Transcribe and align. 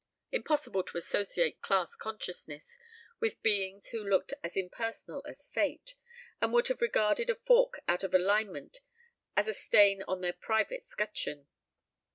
Impossible 0.31 0.81
to 0.81 0.97
associate 0.97 1.61
class 1.61 1.95
consciousness 1.95 2.79
with 3.19 3.43
beings 3.43 3.89
who 3.89 4.03
looked 4.03 4.33
as 4.43 4.57
impersonal 4.57 5.21
as 5.29 5.45
fate, 5.45 5.93
and 6.41 6.51
would 6.51 6.69
have 6.69 6.81
regarded 6.81 7.29
a 7.29 7.35
fork 7.35 7.81
out 7.87 8.03
of 8.03 8.15
alignment 8.15 8.79
as 9.37 9.47
a 9.47 9.53
stain 9.53 10.01
on 10.07 10.21
their 10.21 10.33
private 10.33 10.87
'scutcheon. 10.87 11.45